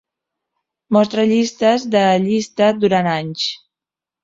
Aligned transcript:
mostra 0.97 1.25
llistes 1.33 1.87
de 1.97 2.03
llista 2.25 2.73
durant 2.83 3.13
anys. 3.15 3.47